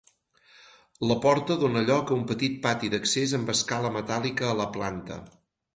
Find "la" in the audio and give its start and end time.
1.11-1.17, 4.65-4.71